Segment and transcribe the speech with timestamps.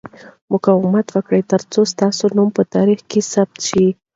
[0.53, 2.07] مقاومت وکړه ترڅو ستا
[2.37, 3.85] نوم په تاریخ کې ثبت شي.